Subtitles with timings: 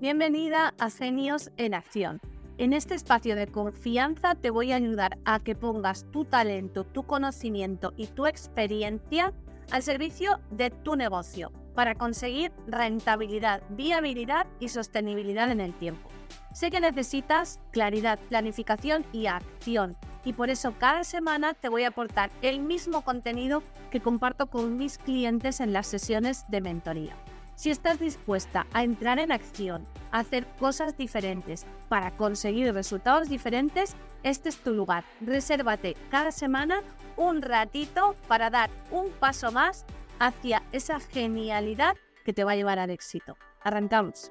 [0.00, 2.20] Bienvenida a Genios en Acción.
[2.56, 7.02] En este espacio de confianza te voy a ayudar a que pongas tu talento, tu
[7.02, 9.32] conocimiento y tu experiencia
[9.72, 16.08] al servicio de tu negocio para conseguir rentabilidad, viabilidad y sostenibilidad en el tiempo.
[16.54, 21.88] Sé que necesitas claridad, planificación y acción y por eso cada semana te voy a
[21.88, 27.16] aportar el mismo contenido que comparto con mis clientes en las sesiones de mentoría.
[27.58, 33.96] Si estás dispuesta a entrar en acción, a hacer cosas diferentes para conseguir resultados diferentes,
[34.22, 35.02] este es tu lugar.
[35.20, 36.84] Resérvate cada semana
[37.16, 39.84] un ratito para dar un paso más
[40.20, 43.36] hacia esa genialidad que te va a llevar al éxito.
[43.62, 44.30] Arrancamos.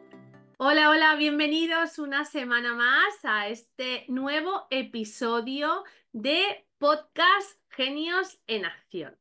[0.58, 9.18] Hola, hola, bienvenidos una semana más a este nuevo episodio de Podcast Genios en Acción.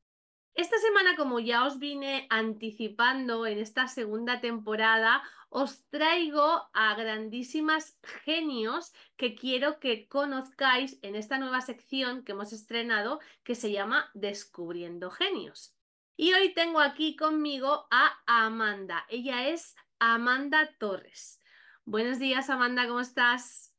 [0.56, 7.98] Esta semana, como ya os vine anticipando en esta segunda temporada, os traigo a grandísimas
[8.25, 14.11] genios que quiero que conozcáis en esta nueva sección que hemos estrenado que se llama
[14.14, 15.77] Descubriendo Genios.
[16.16, 19.05] Y hoy tengo aquí conmigo a Amanda.
[19.11, 21.38] Ella es Amanda Torres.
[21.84, 23.75] Buenos días, Amanda, ¿cómo estás?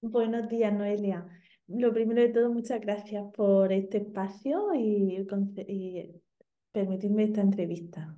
[0.00, 1.26] Buenos días, Noelia.
[1.66, 5.24] Lo primero de todo, muchas gracias por este espacio y,
[6.72, 8.16] permitirme esta entrevista.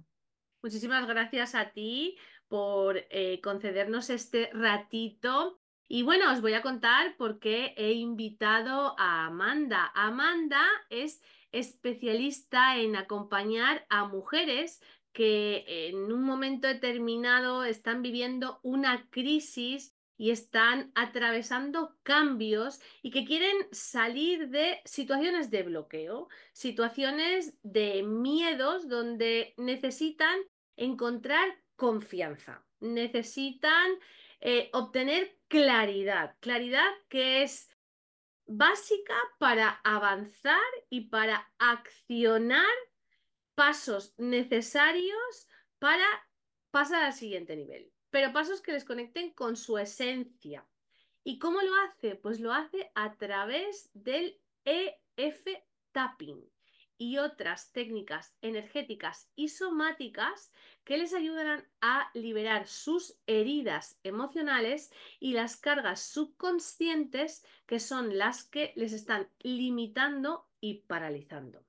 [0.62, 2.16] Muchísimas gracias a ti
[2.48, 5.60] por eh, concedernos este ratito.
[5.88, 9.92] Y bueno, os voy a contar por qué he invitado a Amanda.
[9.94, 11.22] Amanda es
[11.52, 14.80] especialista en acompañar a mujeres
[15.12, 23.24] que en un momento determinado están viviendo una crisis y están atravesando cambios y que
[23.24, 30.38] quieren salir de situaciones de bloqueo, situaciones de miedos donde necesitan
[30.76, 33.92] encontrar confianza, necesitan
[34.40, 37.68] eh, obtener claridad, claridad que es
[38.46, 42.64] básica para avanzar y para accionar
[43.54, 45.48] pasos necesarios
[45.78, 46.06] para
[46.70, 50.66] pasar al siguiente nivel pero pasos que les conecten con su esencia.
[51.24, 52.14] ¿Y cómo lo hace?
[52.16, 55.46] Pues lo hace a través del EF
[55.92, 56.48] tapping
[56.98, 60.52] y otras técnicas energéticas y somáticas
[60.84, 64.90] que les ayudarán a liberar sus heridas emocionales
[65.20, 71.64] y las cargas subconscientes que son las que les están limitando y paralizando.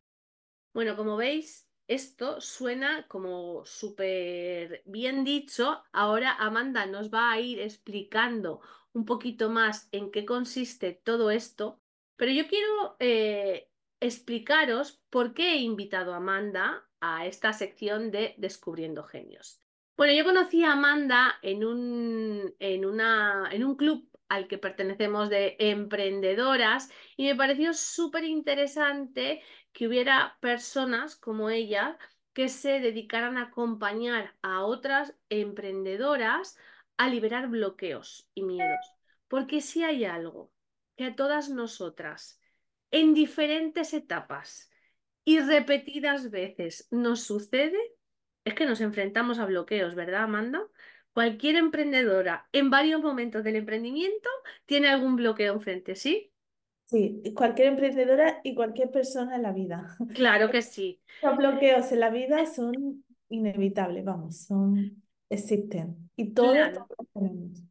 [0.74, 5.84] Bueno, como veis, esto suena como súper bien dicho.
[5.92, 8.62] Ahora Amanda nos va a ir explicando
[8.94, 11.80] un poquito más en qué consiste todo esto,
[12.16, 18.36] pero yo quiero eh, explicaros por qué he invitado a Amanda a esta sección de
[18.38, 19.62] Descubriendo Genios.
[19.96, 25.30] Bueno, yo conocí a Amanda en un, en una, en un club al que pertenecemos
[25.30, 29.42] de emprendedoras y me pareció súper interesante
[29.78, 32.00] que hubiera personas como ella
[32.34, 36.58] que se dedicaran a acompañar a otras emprendedoras
[36.98, 38.92] a liberar bloqueos y miedos.
[39.28, 40.52] Porque si hay algo
[40.96, 42.42] que a todas nosotras,
[42.90, 44.72] en diferentes etapas
[45.24, 47.78] y repetidas veces, nos sucede,
[48.46, 50.66] es que nos enfrentamos a bloqueos, ¿verdad, Amanda?
[51.14, 54.30] Cualquier emprendedora en varios momentos del emprendimiento
[54.66, 56.34] tiene algún bloqueo enfrente, ¿sí?
[56.88, 59.96] Sí, cualquier emprendedora y cualquier persona en la vida.
[60.16, 61.02] Claro que sí.
[61.22, 66.10] Los bloqueos en la vida son inevitables, vamos, son, existen.
[66.16, 67.62] Y todos, los tenemos.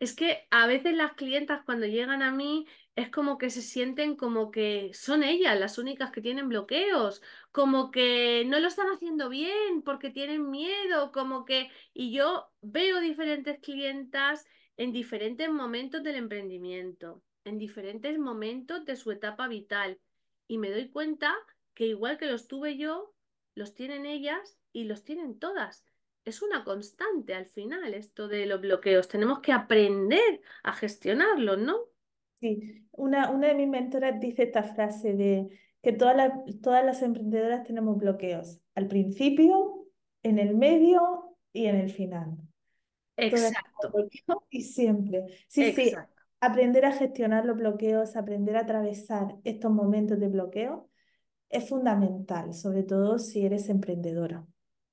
[0.00, 4.16] Es que a veces las clientas cuando llegan a mí es como que se sienten
[4.16, 9.28] como que son ellas las únicas que tienen bloqueos, como que no lo están haciendo
[9.28, 11.70] bien porque tienen miedo, como que...
[11.94, 14.44] Y yo veo diferentes clientas
[14.76, 20.00] en diferentes momentos del emprendimiento, en diferentes momentos de su etapa vital.
[20.46, 21.34] Y me doy cuenta
[21.74, 23.14] que igual que los tuve yo,
[23.54, 25.84] los tienen ellas y los tienen todas
[26.28, 29.08] es una constante al final esto de los bloqueos.
[29.08, 31.76] Tenemos que aprender a gestionarlos, ¿no?
[32.34, 35.48] Sí, una, una de mis mentoras dice esta frase de
[35.82, 36.32] que todas
[36.62, 39.86] todas las emprendedoras tenemos bloqueos al principio,
[40.22, 42.36] en el medio y en el final.
[43.16, 43.92] Exacto.
[44.50, 45.24] Y siempre.
[45.48, 45.92] Sí, sí,
[46.40, 50.88] aprender a gestionar los bloqueos, aprender a atravesar estos momentos de bloqueo
[51.48, 54.44] es fundamental, sobre todo si eres emprendedora.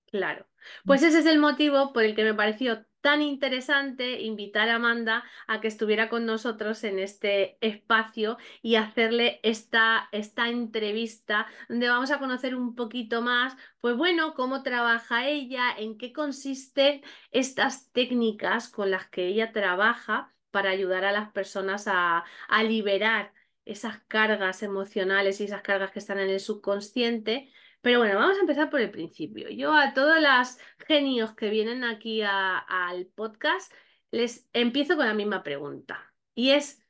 [0.07, 0.47] Claro.
[0.85, 5.23] Pues ese es el motivo por el que me pareció tan interesante invitar a Amanda
[5.45, 12.09] a que estuviera con nosotros en este espacio y hacerle esta, esta entrevista donde vamos
[12.09, 18.69] a conocer un poquito más, pues bueno, cómo trabaja ella, en qué consisten estas técnicas
[18.69, 23.33] con las que ella trabaja para ayudar a las personas a, a liberar
[23.65, 27.51] esas cargas emocionales y esas cargas que están en el subconsciente
[27.85, 29.47] pero bueno, vamos a empezar por el principio.
[29.51, 30.57] Yo a todos los
[30.87, 33.71] genios que vienen aquí al podcast
[34.09, 36.11] les empiezo con la misma pregunta.
[36.33, 36.83] Y es,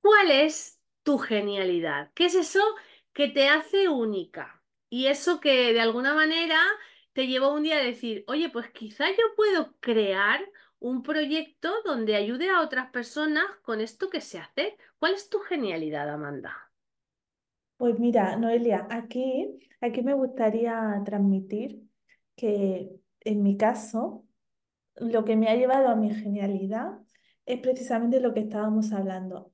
[0.00, 2.10] ¿cuál es tu genialidad?
[2.14, 2.60] ¿Qué es eso
[3.12, 4.60] que te hace única?
[4.90, 6.60] Y eso que de alguna manera
[7.12, 10.44] te llevó un día a decir, oye, pues quizá yo puedo crear
[10.84, 14.76] un proyecto donde ayude a otras personas con esto que se hace.
[14.98, 16.54] ¿Cuál es tu genialidad, Amanda?
[17.78, 21.82] Pues mira, Noelia, aquí, aquí me gustaría transmitir
[22.36, 22.90] que
[23.20, 24.26] en mi caso,
[24.96, 26.98] lo que me ha llevado a mi genialidad
[27.46, 29.52] es precisamente lo que estábamos hablando,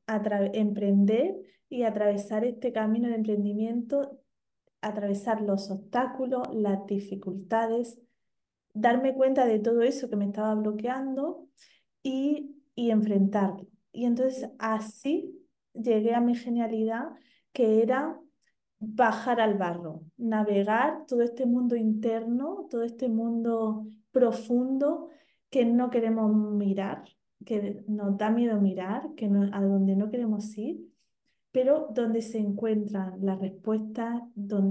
[0.53, 1.37] emprender
[1.69, 4.21] y atravesar este camino de emprendimiento,
[4.81, 8.01] atravesar los obstáculos, las dificultades,
[8.73, 11.49] darme cuenta de todo eso que me estaba bloqueando
[12.03, 13.67] y, y enfrentarlo.
[13.93, 15.37] Y entonces así
[15.73, 17.11] llegué a mi genialidad
[17.53, 18.19] que era
[18.79, 25.09] bajar al barro, navegar todo este mundo interno, todo este mundo profundo
[25.51, 27.05] que no queremos mirar,
[27.45, 30.81] que nos da miedo mirar, que a donde no queremos ir,
[31.53, 34.23] pero donde se encuentran las respuestas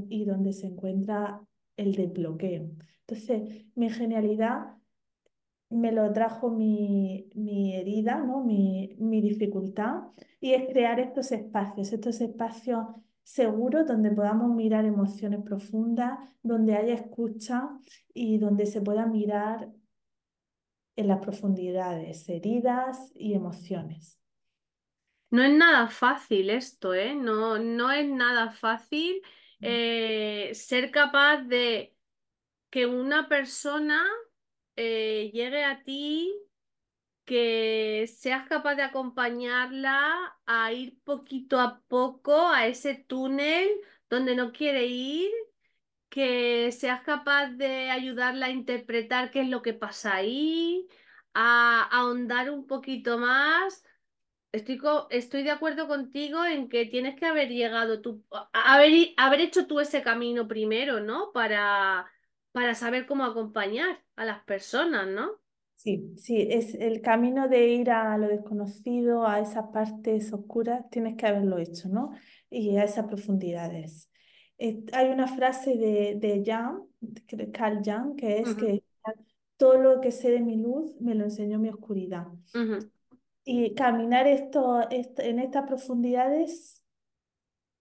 [0.10, 1.42] y donde se encuentra
[1.80, 2.70] el desbloqueo.
[3.08, 4.76] Entonces, mi genialidad
[5.70, 8.44] me lo trajo mi, mi herida, ¿no?
[8.44, 10.04] mi, mi dificultad,
[10.42, 12.86] y es crear estos espacios, estos espacios
[13.24, 17.70] seguros donde podamos mirar emociones profundas, donde haya escucha
[18.14, 19.70] y donde se pueda mirar
[20.96, 24.20] en las profundidades, heridas y emociones.
[25.32, 27.14] No es nada fácil esto, ¿eh?
[27.14, 29.22] No, no es nada fácil
[29.62, 31.96] eh, ser capaz de
[32.70, 34.06] que una persona
[34.76, 36.34] eh, llegue a ti,
[37.26, 43.70] que seas capaz de acompañarla a ir poquito a poco a ese túnel
[44.10, 45.30] donde no quiere ir,
[46.10, 50.88] que seas capaz de ayudarla a interpretar qué es lo que pasa ahí,
[51.34, 53.84] a, ahondar un poquito más.
[54.52, 54.80] Estoy,
[55.12, 59.80] estoy, de acuerdo contigo en que tienes que haber llegado tú, haber, haber hecho tú
[59.80, 61.32] ese camino primero, ¿no?
[61.34, 62.08] Para,
[62.52, 65.32] para saber cómo acompañar a las personas, ¿no?
[65.76, 71.16] Sí, sí, es el camino de ir a lo desconocido, a esas partes oscuras, tienes
[71.16, 72.12] que haberlo hecho, ¿no?
[72.50, 74.10] Y a esas profundidades.
[74.58, 76.82] hay una frase de, de Jan,
[77.54, 78.84] Carl Jan, que es que
[79.58, 82.28] todo lo que sé de mi luz me lo enseñó mi oscuridad.
[83.52, 86.86] Y caminar esto, en estas profundidades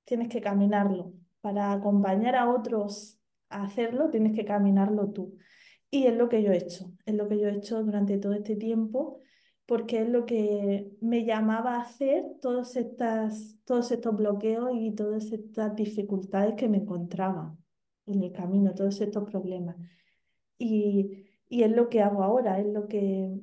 [0.06, 1.12] tienes que caminarlo.
[1.42, 3.20] Para acompañar a otros
[3.50, 5.36] a hacerlo, tienes que caminarlo tú.
[5.90, 8.32] Y es lo que yo he hecho, es lo que yo he hecho durante todo
[8.32, 9.20] este tiempo,
[9.66, 12.72] porque es lo que me llamaba a hacer todos,
[13.66, 17.54] todos estos bloqueos y todas estas dificultades que me encontraba
[18.06, 19.76] en el camino, todos estos problemas.
[20.56, 23.38] Y, y es lo que hago ahora, es lo que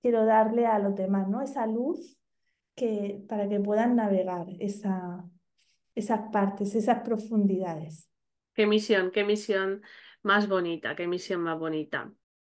[0.00, 1.42] quiero darle a los demás, ¿no?
[1.42, 2.18] Esa luz
[2.74, 5.24] que, para que puedan navegar esa,
[5.94, 8.08] esas partes, esas profundidades.
[8.54, 9.82] Qué misión, qué misión
[10.22, 12.12] más bonita, qué misión más bonita.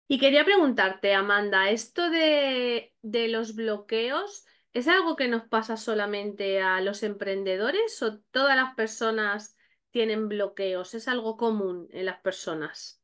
[0.08, 6.62] Y quería preguntarte, Amanda, ¿esto de, de los bloqueos es algo que nos pasa solamente
[6.62, 9.56] a los emprendedores o todas las personas
[9.92, 10.94] tienen bloqueos?
[10.94, 12.99] ¿Es algo común en las personas?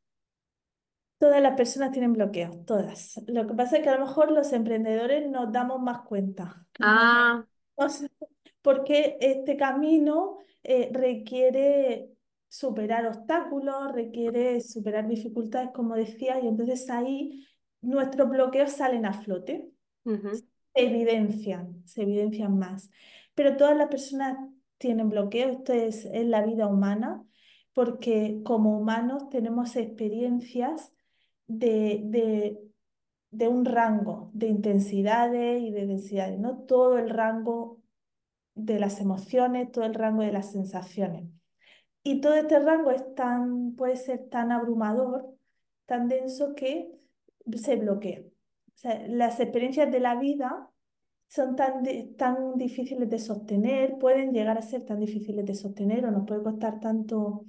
[1.26, 3.20] Todas las personas tienen bloqueos, todas.
[3.26, 6.68] Lo que pasa es que a lo mejor los emprendedores nos damos más cuenta.
[6.80, 7.44] Ah.
[8.62, 12.12] porque este camino eh, requiere
[12.48, 17.44] superar obstáculos, requiere superar dificultades, como decía, y entonces ahí
[17.82, 19.72] nuestros bloqueos salen a flote,
[20.04, 22.92] se evidencian, se evidencian más.
[23.34, 24.38] Pero todas las personas
[24.78, 27.26] tienen bloqueos, esto es, en la vida humana,
[27.74, 30.92] porque como humanos tenemos experiencias
[31.48, 32.60] de, de,
[33.32, 37.82] de un rango de intensidades y de densidades, no todo el rango
[38.56, 41.30] de las emociones, todo el rango de las sensaciones.
[42.04, 45.26] Y todo este rango es tan, puede ser tan abrumador,
[45.86, 46.92] tan denso que
[47.58, 48.22] se bloquea.
[49.08, 50.70] Las experiencias de la vida
[51.28, 51.84] son tan,
[52.18, 56.44] tan difíciles de sostener, pueden llegar a ser tan difíciles de sostener o nos puede
[56.44, 57.46] costar tanto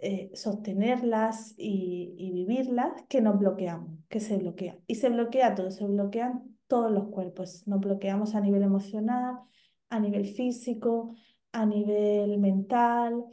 [0.00, 4.78] eh, sostenerlas y, y vivirlas que nos bloqueamos, que se bloquea.
[4.86, 7.66] Y se bloquea todo, se bloquean todos los cuerpos.
[7.66, 9.40] Nos bloqueamos a nivel emocional,
[9.88, 11.14] a nivel físico,
[11.52, 13.24] a nivel mental,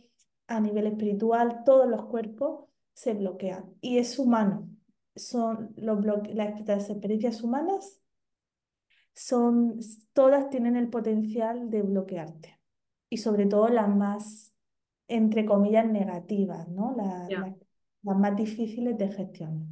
[0.48, 3.74] a nivel espiritual, todos los cuerpos se bloquean.
[3.82, 4.70] Y es humano.
[5.16, 8.02] Son los las experiencias humanas
[9.18, 9.80] son,
[10.14, 12.60] todas tienen el potencial de bloquearte.
[13.10, 14.47] Y sobre todo las más,
[15.08, 16.96] entre comillas, negativas, ¿no?
[16.98, 19.68] las más difíciles de gestionar.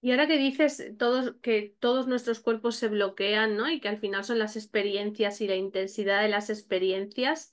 [0.00, 3.68] Y ahora que dices todos, que todos nuestros cuerpos se bloquean, ¿no?
[3.68, 7.52] Y que al final son las experiencias y la intensidad de las experiencias,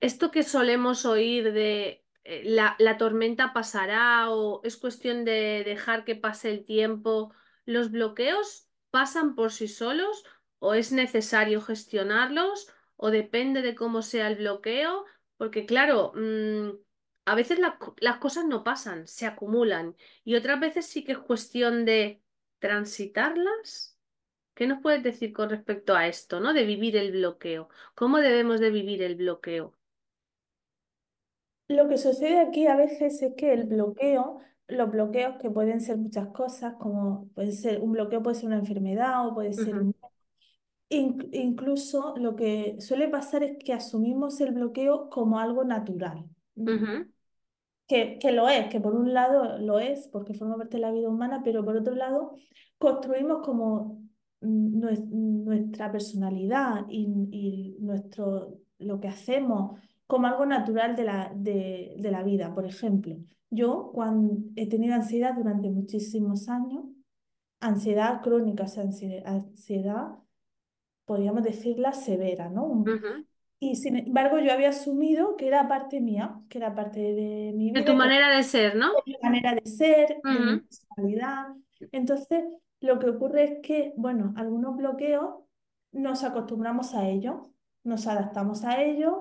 [0.00, 6.04] esto que solemos oír de eh, la, la tormenta pasará o es cuestión de dejar
[6.04, 7.32] que pase el tiempo,
[7.64, 10.24] ¿los bloqueos pasan por sí solos
[10.58, 15.04] o es necesario gestionarlos o depende de cómo sea el bloqueo?
[15.36, 16.70] Porque claro, mm,
[17.26, 17.58] a veces
[18.00, 22.22] las cosas no pasan, se acumulan y otras veces sí que es cuestión de
[22.58, 23.98] transitarlas.
[24.54, 26.54] ¿Qué nos puedes decir con respecto a esto, ¿no?
[26.54, 27.68] De vivir el bloqueo.
[27.94, 29.74] ¿Cómo debemos de vivir el bloqueo?
[31.68, 35.96] Lo que sucede aquí a veces es que el bloqueo, los bloqueos que pueden ser
[35.96, 39.94] muchas cosas, como puede ser un bloqueo puede ser una enfermedad o puede ser un...
[40.88, 46.24] incluso lo que suele pasar es que asumimos el bloqueo como algo natural
[47.86, 50.92] que, que, lo es, que por un lado lo es, porque forma parte de la
[50.92, 52.34] vida humana, pero por otro lado
[52.78, 54.02] construimos como
[54.40, 62.10] nuestra personalidad y, y, nuestro, lo que hacemos como algo natural de la, de, de
[62.10, 62.54] la vida.
[62.54, 63.16] Por ejemplo,
[63.50, 66.84] yo cuando he tenido ansiedad durante muchísimos años,
[67.60, 70.18] ansiedad crónica, o sea, ansiedad,
[71.06, 72.84] podríamos decirla severa, ¿no?
[73.58, 77.70] Y sin embargo, yo había asumido que era parte mía, que era parte de mi
[77.70, 77.80] vida.
[77.80, 78.92] De tu manera de ser, ¿no?
[78.92, 81.46] De mi manera de ser, de mi personalidad.
[81.92, 82.44] Entonces,
[82.80, 85.36] lo que ocurre es que, bueno, algunos bloqueos
[85.92, 87.48] nos acostumbramos a ellos,
[87.82, 89.14] nos adaptamos a ellos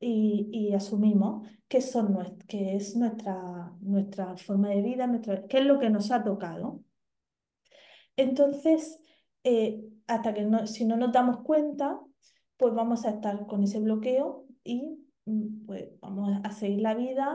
[0.00, 2.16] y, y asumimos que, son
[2.48, 6.82] que es nuestra, nuestra forma de vida, nuestra, que es lo que nos ha tocado.
[8.16, 9.00] Entonces,
[9.44, 12.00] eh, hasta que no, si no nos damos cuenta,
[12.56, 17.26] pues vamos a estar con ese bloqueo y mm, pues vamos a seguir la vida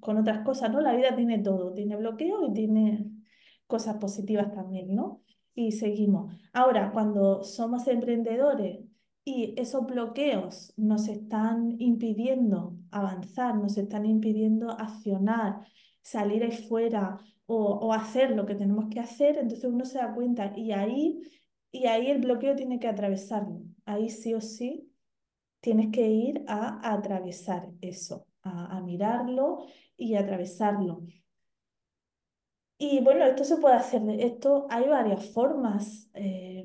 [0.00, 0.80] con otras cosas, ¿no?
[0.80, 3.10] La vida tiene todo, tiene bloqueo y tiene
[3.66, 5.22] cosas positivas también, ¿no?
[5.54, 6.34] Y seguimos.
[6.52, 8.80] Ahora, cuando somos emprendedores
[9.24, 15.66] y esos bloqueos nos están impidiendo avanzar, nos están impidiendo accionar,
[16.02, 20.14] salir ahí fuera o, o hacer lo que tenemos que hacer, entonces uno se da
[20.14, 21.20] cuenta y ahí
[21.72, 23.62] y ahí el bloqueo tiene que atravesarlo.
[23.86, 24.92] Ahí sí o sí
[25.60, 29.64] tienes que ir a, atravesar eso, a, mirarlo
[29.96, 31.02] y atravesarlo.
[32.78, 36.10] Y bueno, esto se puede hacer, esto hay varias formas.
[36.14, 36.64] Eh,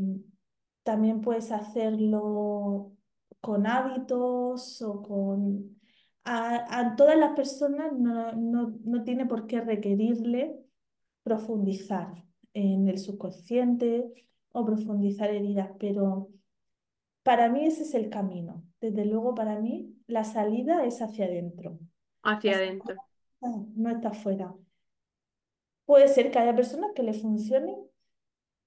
[0.84, 2.92] también puedes hacerlo
[3.40, 5.78] con hábitos o con...
[6.26, 10.60] A, todas las personas no, no tiene por qué requerirle
[11.24, 14.27] profundizar en el subconsciente,
[14.58, 16.30] o profundizar heridas, pero
[17.22, 18.64] para mí ese es el camino.
[18.82, 21.78] Desde luego, para mí, la salida es hacia adentro.
[22.24, 22.96] Hacia adentro.
[23.76, 24.56] No está fuera.
[25.86, 27.78] Puede ser que haya personas que le funcione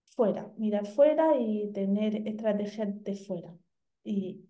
[0.05, 3.53] fuera, mirar fuera y tener estrategias de fuera
[4.05, 4.45] y,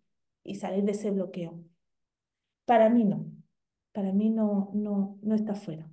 [0.44, 1.59] y salir de ese bloqueo.
[2.66, 3.25] Para mí no.
[3.92, 5.88] Para mí no, no, no está fuera.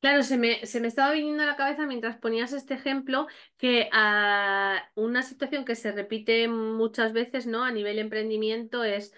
[0.00, 3.26] Claro, se me, se me estaba viniendo a la cabeza mientras ponías este ejemplo
[3.58, 7.64] que a una situación que se repite muchas veces ¿no?
[7.64, 9.12] a nivel emprendimiento es,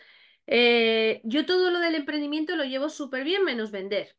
[0.48, 4.16] eh, yo todo lo del emprendimiento lo llevo súper bien menos vender.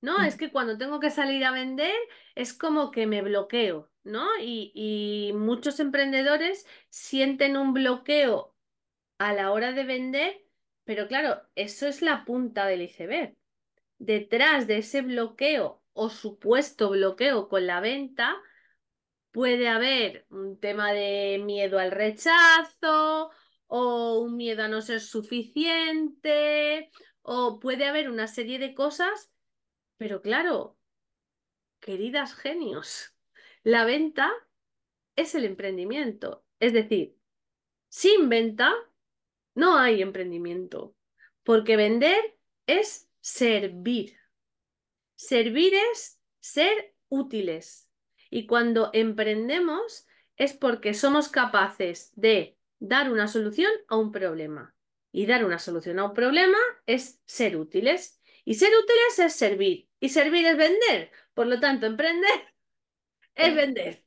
[0.00, 0.20] ¿No?
[0.22, 1.94] Es que cuando tengo que salir a vender
[2.34, 4.26] es como que me bloqueo, ¿no?
[4.40, 8.56] Y, y muchos emprendedores sienten un bloqueo
[9.18, 10.44] a la hora de vender,
[10.84, 13.36] pero claro, eso es la punta del iceberg
[14.02, 18.36] detrás de ese bloqueo o supuesto bloqueo con la venta,
[19.30, 23.30] puede haber un tema de miedo al rechazo
[23.68, 26.90] o un miedo a no ser suficiente
[27.22, 29.32] o puede haber una serie de cosas,
[29.96, 30.76] pero claro,
[31.78, 33.14] queridas genios,
[33.62, 34.32] la venta
[35.14, 36.44] es el emprendimiento.
[36.58, 37.16] Es decir,
[37.88, 38.74] sin venta
[39.54, 40.96] no hay emprendimiento,
[41.44, 44.18] porque vender es servir.
[45.14, 47.88] Servir es ser útiles.
[48.28, 54.74] Y cuando emprendemos es porque somos capaces de dar una solución a un problema.
[55.12, 58.20] Y dar una solución a un problema es ser útiles.
[58.44, 59.88] Y ser útiles es servir.
[60.00, 61.10] Y servir es vender.
[61.34, 62.54] Por lo tanto, emprender
[63.34, 64.04] es vender.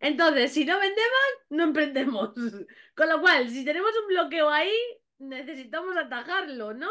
[0.00, 1.20] Entonces, si no vendemos,
[1.50, 2.30] no emprendemos.
[2.94, 4.72] Con lo cual, si tenemos un bloqueo ahí,
[5.18, 6.90] necesitamos atajarlo, ¿no?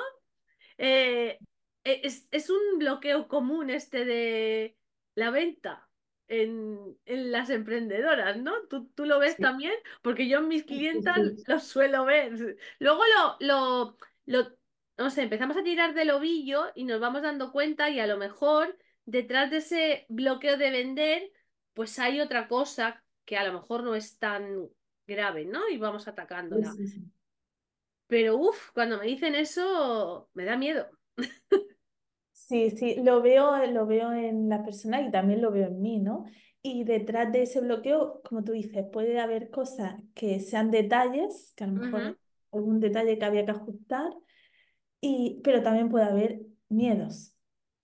[0.79, 1.41] Eh,
[1.85, 4.77] es, es un bloqueo común este de
[5.15, 5.89] la venta
[6.29, 8.53] en, en las emprendedoras, ¿no?
[8.69, 9.73] ¿Tú, tú lo ves Sí, también?
[10.03, 11.45] Porque yo en mis sí, sí, clientas sí.
[11.47, 12.57] lo suelo ver.
[12.79, 13.03] Luego
[13.39, 14.57] lo, lo, lo,
[14.97, 18.17] no sé, empezamos a tirar del ovillo y nos vamos dando cuenta y a lo
[18.17, 21.31] mejor detrás de ese bloqueo de vender,
[21.73, 24.67] pues hay otra cosa que a lo mejor no es tan
[25.07, 25.67] grave, ¿no?
[25.69, 26.07] Y vamos
[26.51, 26.65] Sí, atacándola.
[26.65, 27.11] sí, sí.
[28.09, 30.89] Pero uff, cuando me dicen eso, me da miedo.
[32.33, 35.99] Sí, sí, lo veo, lo veo en la persona y también lo veo en mí,
[35.99, 36.25] ¿no?
[36.63, 41.65] Y detrás de ese bloqueo, como tú dices, puede haber cosas que sean detalles, que
[41.65, 42.17] a lo mejor
[42.51, 44.11] algún detalle que había que ajustar,
[45.01, 47.35] y, pero también puede haber miedos.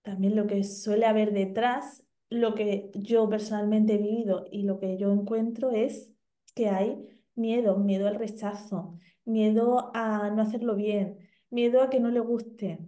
[0.02, 4.98] También lo que suele haber detrás, lo que yo personalmente he vivido y lo que
[4.98, 6.12] yo encuentro es
[6.54, 11.18] que hay miedo, miedo al rechazo, miedo a no hacerlo bien,
[11.50, 12.78] miedo a que no le guste.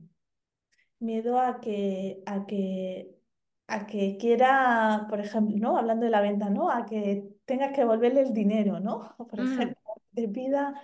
[1.00, 3.14] Miedo a que, a que,
[3.68, 5.76] a que quiera, por ejemplo, ¿no?
[5.78, 6.70] Hablando de la venta, ¿no?
[6.70, 9.14] A que tengas que devolverle el dinero, ¿no?
[9.30, 9.40] Por Ujú.
[9.40, 9.76] ejemplo,
[10.14, 10.74] te pida,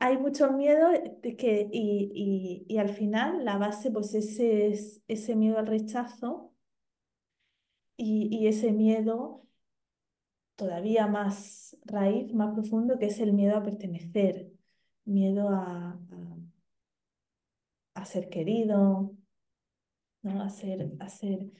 [0.00, 0.90] hay mucho miedo
[1.22, 2.12] de que, y,
[2.68, 6.52] y, y al final la base, pues ese es ese miedo al rechazo
[7.96, 9.46] y, y ese miedo
[10.56, 14.52] todavía más raíz, más profundo, que es el miedo a pertenecer,
[15.10, 15.92] miedo a,
[17.94, 19.14] a, a ser querido,
[20.22, 20.42] ¿no?
[20.42, 21.50] A ser, a ser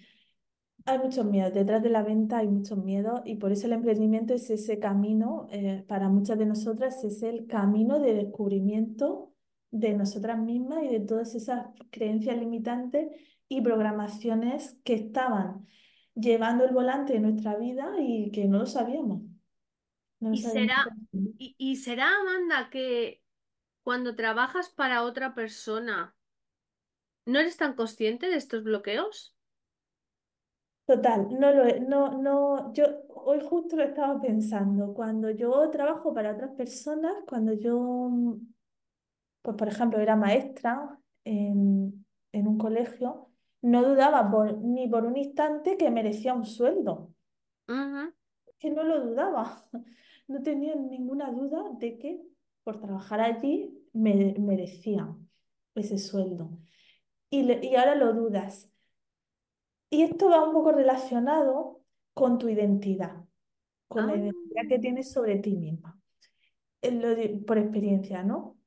[0.87, 4.35] Hay muchos miedos, detrás de la venta hay muchos miedos y por eso el emprendimiento
[4.35, 9.35] es ese camino, eh, para muchas de nosotras es el camino de descubrimiento
[9.71, 13.09] de nosotras mismas y de todas esas creencias limitantes
[13.49, 15.67] y programaciones que estaban
[16.15, 19.23] llevando el volante de nuestra vida y que no lo sabíamos,
[20.21, 20.73] no Y sabíamos.
[20.73, 20.97] será,
[21.39, 23.20] y, y será, Amanda, que
[23.91, 26.17] cuando trabajas para otra persona,
[27.25, 29.35] ¿no eres tan consciente de estos bloqueos?
[30.87, 36.13] Total, no lo he- no, no, yo hoy justo lo estaba pensando, cuando yo trabajo
[36.13, 38.11] para otras personas, cuando yo
[39.43, 43.31] pues por ejemplo, era maestra en, en un colegio,
[43.63, 47.15] no dudaba por- ni por un instante que merecía un sueldo,
[48.59, 49.69] que no lo dudaba,
[50.29, 52.23] no tenía ninguna duda de que
[52.65, 55.15] por trabajar allí me, merecía
[55.75, 56.51] ese sueldo.
[57.31, 58.71] Y, le- y ahora lo dudas.
[59.91, 61.81] Y esto va un poco relacionado
[62.15, 63.25] con tu identidad,
[63.89, 66.01] con la Ah, identidad que tienes sobre ti misma,
[66.83, 67.09] Eh, lo
[67.47, 68.59] por experiencia, ¿no?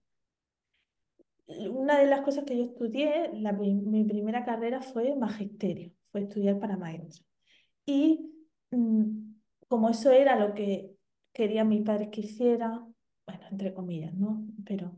[1.48, 6.60] Una de las cosas que yo estudié, la mi primera carrera fue magisterio, fue estudiar
[6.60, 7.26] para maestro.
[7.86, 8.32] Y
[8.72, 9.36] mm,
[9.70, 10.96] como eso era lo que
[11.34, 12.86] querían mis padres que hiciera,
[13.26, 14.46] bueno, entre comillas, ¿no?
[14.66, 14.96] Pero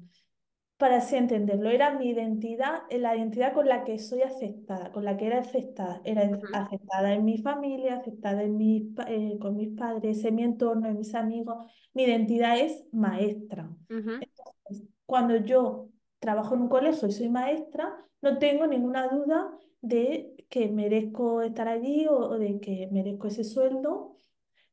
[0.78, 5.06] para así entenderlo, era mi identidad, eh, la identidad con la que soy aceptada, con
[5.06, 8.60] la que era aceptada, era aceptada en mi familia, aceptada en
[9.08, 11.72] eh, con mis padres, en mi entorno, en mis amigos.
[11.94, 13.70] Mi identidad es maestra.
[13.90, 20.36] Entonces, cuando yo trabajo en un colegio y soy maestra, no tengo ninguna duda de
[20.50, 24.15] que merezco estar allí o, o de que merezco ese sueldo,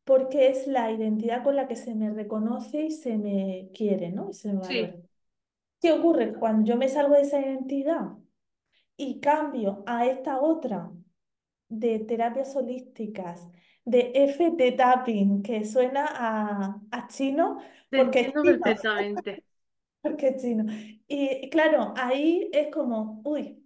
[0.05, 4.31] porque es la identidad con la que se me reconoce y se me quiere, ¿no?
[4.31, 4.63] Y se me.
[4.63, 4.89] Sí,
[5.81, 8.13] ¿Qué ocurre cuando yo me salgo de esa identidad
[8.97, 10.93] y cambio a esta otra
[11.69, 13.49] de terapias holísticas,
[13.85, 17.59] de FT tapping, que suena a, a chino
[17.91, 19.45] te porque es chino, perfectamente.
[20.03, 20.65] porque es chino.
[21.09, 23.65] Y claro, ahí es como, uy,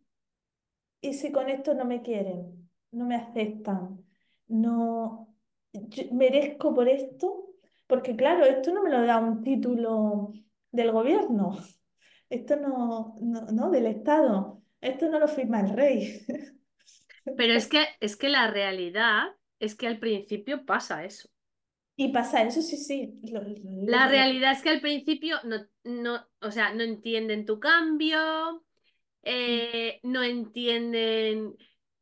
[1.00, 2.70] ¿y si con esto no me quieren?
[2.92, 4.04] No me aceptan,
[4.48, 5.35] no
[5.88, 7.54] yo merezco por esto,
[7.86, 10.32] porque claro, esto no me lo da un título
[10.70, 11.56] del gobierno.
[12.28, 14.60] Esto no, no, no, del Estado.
[14.80, 16.26] Esto no lo firma el rey.
[17.36, 19.28] Pero es que, es que la realidad
[19.60, 21.28] es que al principio pasa eso.
[21.96, 24.10] Y pasa eso, sí, sí, lo, lo digo La lo...
[24.10, 28.64] realidad es que al principio no, no, o sea, no entienden tu cambio,
[29.22, 31.56] eh, no entienden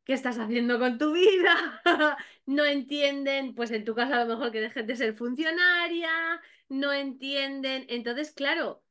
[0.05, 1.81] qué estás haciendo con tu vida,
[2.47, 6.93] no entienden, pues en tu caso a lo mejor que dejes de ser funcionaria, no
[6.93, 7.85] entienden.
[7.89, 8.85] Entonces, claro,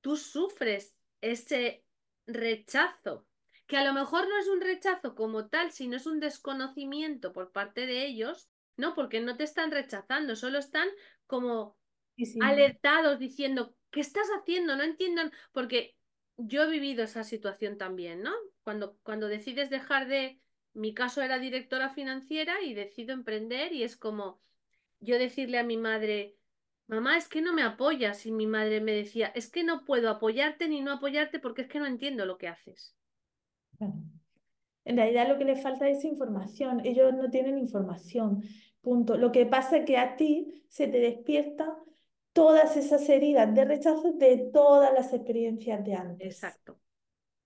[0.00, 1.84] tú sufres ese
[2.26, 3.26] rechazo,
[3.66, 7.52] que a lo mejor no es un rechazo como tal, sino es un desconocimiento por
[7.52, 8.94] parte de ellos, ¿no?
[8.94, 10.88] Porque no te están rechazando, solo están
[11.26, 11.78] como
[12.16, 14.76] Sí, sí, alertados diciendo ¿qué estás haciendo?
[14.76, 15.22] No entiendo,
[15.52, 15.96] porque
[16.36, 18.32] yo he vivido esa situación también, ¿no?
[18.68, 20.42] Cuando, cuando decides dejar de,
[20.74, 24.42] mi caso era directora financiera y decido emprender y es como
[25.00, 26.36] yo decirle a mi madre,
[26.86, 30.10] mamá, es que no me apoyas y mi madre me decía, es que no puedo
[30.10, 32.94] apoyarte ni no apoyarte porque es que no entiendo lo que haces.
[33.80, 36.84] En realidad lo que les falta es información.
[36.84, 38.42] Ellos no tienen información.
[38.82, 39.16] Punto.
[39.16, 41.74] Lo que pasa es que a ti se te despierta
[42.34, 46.26] todas esas heridas de rechazo de todas las experiencias de antes.
[46.26, 46.78] Exacto.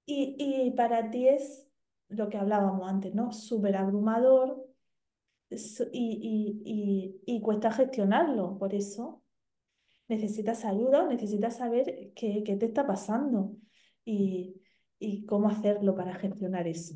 [0.05, 1.67] Y, para ti es
[2.09, 3.33] lo que hablábamos antes, ¿no?
[3.33, 4.67] Súper abrumador
[5.51, 5.61] y,
[5.93, 8.59] y, y, y, cuesta gestionarlo.
[8.59, 9.23] Por eso
[10.09, 13.57] necesitas ayuda, necesitas saber qué, qué te está pasando
[14.05, 14.61] y,
[14.99, 16.95] y cómo hacerlo para gestionar eso.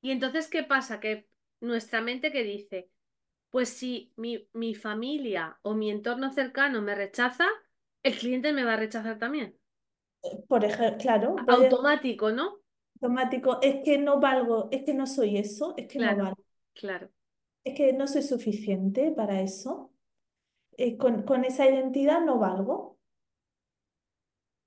[0.00, 1.00] Y entonces, ¿qué pasa?
[1.00, 1.28] Que
[1.60, 2.90] nuestra mente que dice,
[3.50, 7.46] pues si mi, mi familia o mi entorno cercano me rechaza,
[8.02, 9.56] el cliente me va a rechazar también.
[10.48, 11.36] Por ejemplo, claro.
[11.48, 12.58] Automático, ¿no?
[13.00, 13.60] Automático.
[13.60, 16.44] Es que no valgo, es que no soy eso, es que claro, no valgo.
[16.74, 17.10] Claro.
[17.64, 19.92] Es que no soy suficiente para eso.
[20.76, 22.98] Eh, con, con esa identidad no valgo.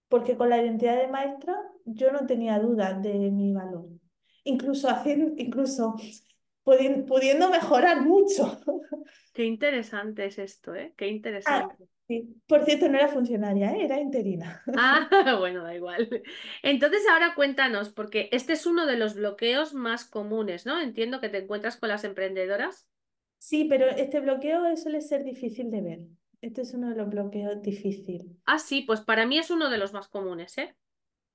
[0.07, 3.87] Porque con la identidad de maestra yo no tenía duda de mi valor
[4.45, 5.95] incluso, haciendo, incluso
[6.63, 8.59] pudiendo mejorar mucho.
[9.33, 10.93] Qué interesante es esto, ¿eh?
[10.95, 11.75] Qué interesante.
[11.77, 12.35] Ah, sí.
[12.47, 13.85] Por cierto, no era funcionaria, ¿eh?
[13.85, 14.63] era interina.
[14.77, 16.09] Ah, bueno, da igual.
[16.63, 20.79] Entonces ahora cuéntanos, porque este es uno de los bloqueos más comunes, ¿no?
[20.79, 22.89] Entiendo que te encuentras con las emprendedoras.
[23.37, 25.99] Sí, pero este bloqueo suele ser difícil de ver.
[26.41, 28.27] Este es uno de los bloqueos difíciles.
[28.45, 30.75] Ah, sí, pues para mí es uno de los más comunes, ¿eh?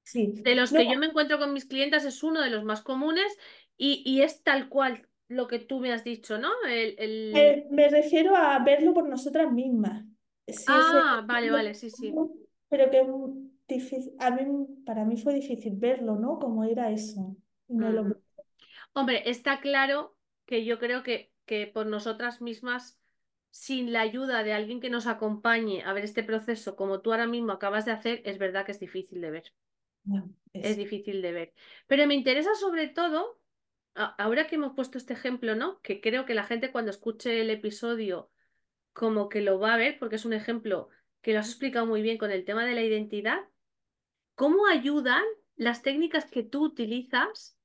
[0.02, 0.32] Sí.
[0.42, 3.36] De los que yo me encuentro con mis clientes es uno de los más comunes
[3.76, 6.50] y, y es tal cual lo que tú me has dicho, ¿no?
[6.68, 7.66] El, el...
[7.70, 10.04] me refiero a verlo por nosotras mismas.
[10.66, 12.12] Ah, vale, vale, sí, sí.
[12.68, 13.06] Pero que
[13.68, 16.38] difícil, a mí, para mí fue difícil verlo, ¿no?
[16.38, 17.36] Cómo era eso.
[18.92, 22.98] Hombre, está claro que yo creo que, que por nosotras mismas,
[23.50, 27.26] sin la ayuda de alguien que nos acompañe a ver este proceso, como tú ahora
[27.26, 29.52] mismo acabas de hacer, es verdad que es difícil de ver
[30.52, 31.54] es difícil de ver.
[31.86, 33.40] Pero me interesa sobre todo,
[33.94, 35.80] ahora que hemos puesto este ejemplo, ¿no?
[35.82, 38.30] Que creo que la gente cuando escuche el episodio
[38.92, 40.88] como que lo va a ver, porque es un ejemplo
[41.22, 43.40] que lo has explicado muy bien con el tema de la identidad.
[44.34, 45.22] ¿Cómo ayudan
[45.56, 47.56] las técnicas que tú utilizas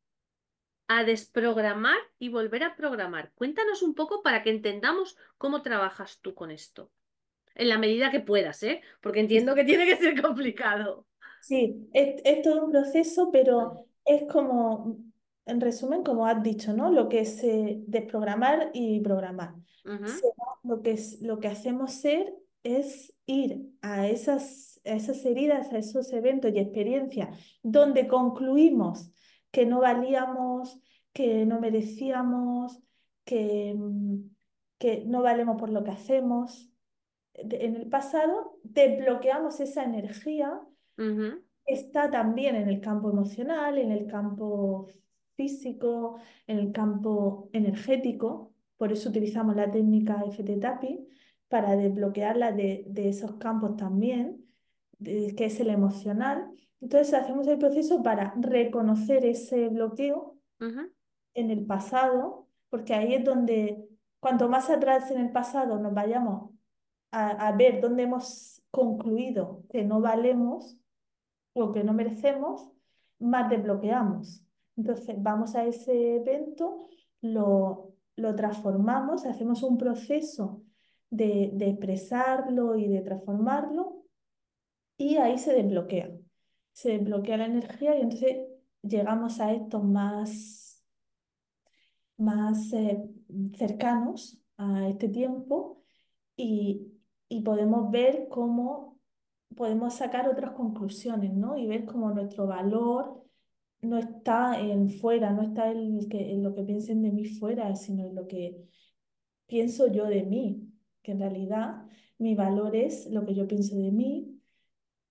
[0.88, 3.32] a desprogramar y volver a programar?
[3.36, 6.92] Cuéntanos un poco para que entendamos cómo trabajas tú con esto.
[7.56, 8.82] En la medida que puedas, ¿eh?
[9.02, 11.08] Porque entiendo que tiene que ser complicado.
[11.42, 14.98] Sí, es, todo un proceso, pero es como,
[15.46, 16.92] en resumen, como has dicho, ¿no?
[16.92, 19.56] Lo que es eh, desprogramar y programar.
[20.64, 26.12] lo que, es, lo que hacemos ser es ir a esas, esas heridas, a esos
[26.12, 29.12] eventos y experiencias donde concluimos
[29.52, 30.80] que no valíamos,
[31.14, 32.82] que no merecíamos,
[33.24, 34.16] que, mm,
[34.80, 36.72] que no valemos por lo que hacemos.
[37.34, 40.62] en el pasado desbloqueamos esa energía
[41.66, 44.88] Está también en el campo emocional, en el campo
[45.36, 46.18] físico,
[46.48, 48.54] en el campo energético.
[48.78, 51.08] Por eso utilizamos la técnica FT Tapping
[51.48, 54.46] para desbloquearla de, esos campos también,
[55.04, 56.52] que es el emocional.
[56.82, 63.88] Entonces hacemos el proceso para reconocer ese bloqueo en el pasado, porque ahí es donde,
[64.20, 66.52] cuanto más atrás en el pasado nos vayamos
[67.12, 70.78] a ver dónde hemos concluido que no valemos,
[71.56, 72.70] lo que no merecemos,
[73.20, 74.45] más desbloqueamos.
[74.78, 76.88] Entonces vamos a ese evento,
[77.22, 80.64] lo, lo transformamos, hacemos un proceso
[81.10, 84.06] de, de expresarlo y de transformarlo
[84.98, 86.10] y ahí se desbloquea.
[86.74, 88.38] Se desbloquea la energía y entonces
[88.82, 90.84] llegamos a estos más,
[92.18, 93.04] más eh,
[93.58, 95.84] cercanos a este tiempo
[96.36, 96.94] y,
[97.30, 99.00] y podemos ver cómo
[99.56, 101.58] podemos sacar otras conclusiones, ¿no?
[101.58, 103.25] Y ver cómo nuestro valor
[103.90, 108.06] no está en fuera, no está en, que, lo que piensen de mí fuera, sino
[108.08, 108.68] en lo que
[109.48, 110.72] pienso yo de mí,
[111.02, 111.86] que en realidad
[112.18, 114.42] mi valor es lo que yo pienso de mí,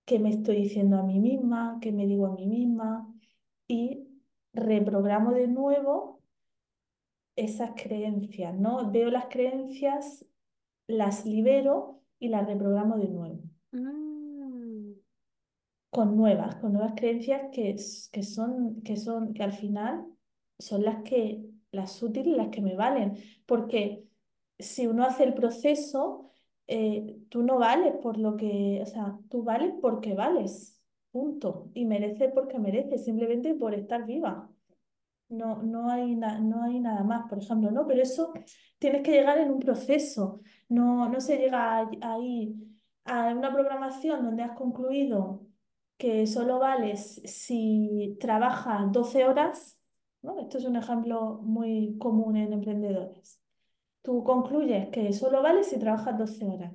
[0.05, 3.13] que me estoy diciendo a mí misma, que me digo a mí misma,
[3.67, 4.07] y
[4.53, 6.21] reprogramo de nuevo
[7.35, 8.91] esas creencias, ¿no?
[8.91, 10.25] Veo las creencias,
[10.87, 13.41] las libero y las reprogramo de nuevo.
[13.71, 14.14] Mm
[15.95, 17.75] con nuevas, con nuevas creencias que,
[18.11, 20.05] que, son, que son, que al final
[20.59, 23.15] son las que, las útiles, las que me valen.
[23.45, 24.05] Porque
[24.59, 26.31] si uno hace el proceso,
[26.67, 30.81] eh, tú no vales por lo que, o sea, tú vales porque vales,
[31.11, 31.71] punto.
[31.73, 34.51] Y mereces porque mereces, simplemente por estar viva.
[35.29, 37.87] No, no hay, no hay nada más, por ejemplo, ¿no?
[37.87, 38.31] Pero eso
[38.79, 40.41] tienes que llegar en un proceso.
[40.69, 42.55] No, no se llega a- ahí
[43.05, 45.47] a una programación donde has concluido
[45.97, 49.79] que solo vales si trabajas 12 horas,
[50.21, 50.39] ¿no?
[50.39, 53.41] Esto es un ejemplo muy común en emprendedores.
[54.01, 56.73] Tú concluyes que solo vales si trabajas 12 horas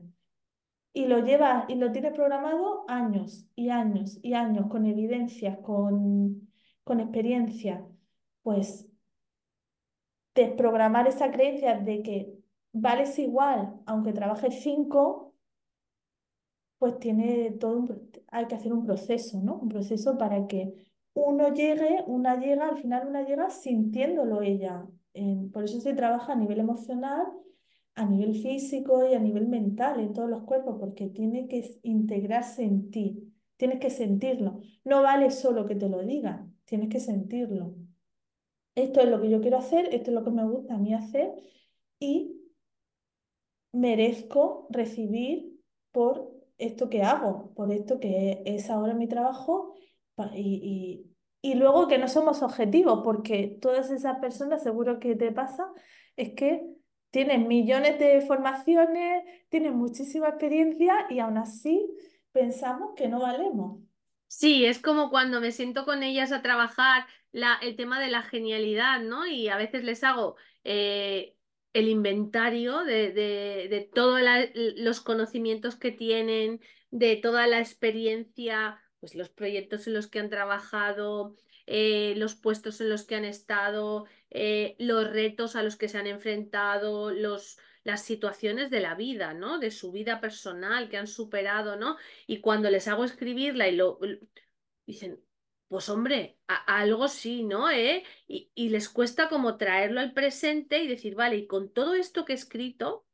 [0.92, 6.48] y lo llevas y lo tienes programado años y años y años con evidencias, con,
[6.85, 7.87] con experiencia,
[8.42, 8.88] pues
[10.35, 12.35] desprogramar esa creencia de que
[12.72, 15.29] vales igual aunque trabajes 5,
[16.80, 19.56] pues tiene todo un, hay que hacer un proceso, ¿no?
[19.58, 20.74] Un proceso para que
[21.12, 24.86] uno llegue, una llega, al final una llega sintiéndolo ella.
[25.52, 27.26] Por eso se trabaja a nivel emocional,
[27.96, 32.64] a nivel físico y a nivel mental, en todos los cuerpos, porque tiene que integrarse
[32.64, 34.60] en ti, tienes que sentirlo.
[34.84, 37.74] No vale solo que te lo digan, tienes que sentirlo.
[38.74, 40.94] Esto es lo que yo quiero hacer, esto es lo que me gusta a mí
[40.94, 41.34] hacer
[41.98, 42.40] y
[43.72, 45.60] merezco recibir
[45.92, 49.74] por esto que hago, por esto que es ahora mi trabajo
[50.34, 51.06] y,
[51.42, 55.72] y, y luego que no somos objetivos, porque todas esas personas, seguro que te pasa,
[56.16, 56.62] es que
[57.10, 61.90] tienen millones de formaciones, tienen muchísima experiencia y aún así
[62.32, 63.80] pensamos que no valemos.
[64.28, 68.22] Sí, es como cuando me siento con ellas a trabajar la, el tema de la
[68.22, 69.26] genialidad, ¿no?
[69.26, 71.36] Y a veces les hago eh,
[71.72, 74.20] el inventario de, de, de todos
[74.76, 80.30] los conocimientos que tienen, de toda la experiencia, pues los proyectos en los que han
[80.30, 85.88] trabajado, eh, los puestos en los que han estado, eh, los retos a los que
[85.88, 89.59] se han enfrentado, los, las situaciones de la vida, ¿no?
[89.59, 91.96] De su vida personal que han superado, ¿no?
[92.26, 93.98] Y cuando les hago escribirla y lo
[94.87, 95.24] dicen,
[95.70, 97.70] pues hombre, algo sí, ¿no?
[97.70, 98.04] ¿Eh?
[98.26, 102.24] Y, y les cuesta como traerlo al presente y decir, vale, y con todo esto
[102.24, 103.06] que he escrito,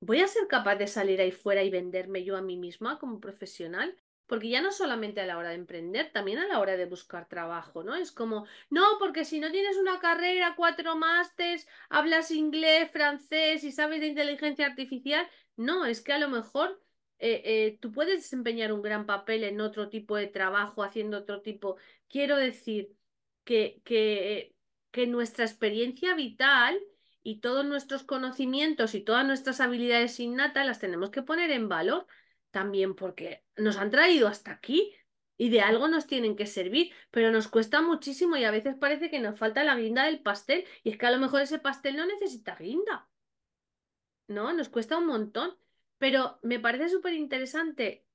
[0.00, 3.20] ¿voy a ser capaz de salir ahí fuera y venderme yo a mí misma como
[3.20, 3.96] profesional?
[4.26, 7.26] Porque ya no solamente a la hora de emprender, también a la hora de buscar
[7.28, 7.94] trabajo, ¿no?
[7.96, 13.72] Es como, no, porque si no tienes una carrera, cuatro másters, hablas inglés, francés y
[13.72, 16.78] sabes de inteligencia artificial, no, es que a lo mejor
[17.18, 21.42] eh, eh, tú puedes desempeñar un gran papel en otro tipo de trabajo, haciendo otro
[21.42, 21.76] tipo.
[22.08, 22.90] Quiero decir
[23.44, 24.54] que, que,
[24.90, 26.78] que nuestra experiencia vital
[27.22, 32.06] y todos nuestros conocimientos y todas nuestras habilidades innatas las tenemos que poner en valor
[32.50, 34.94] también porque nos han traído hasta aquí
[35.36, 39.10] y de algo nos tienen que servir, pero nos cuesta muchísimo y a veces parece
[39.10, 41.96] que nos falta la guinda del pastel y es que a lo mejor ese pastel
[41.96, 43.08] no necesita guinda,
[44.26, 44.52] ¿no?
[44.52, 45.56] Nos cuesta un montón,
[45.98, 48.06] pero me parece súper interesante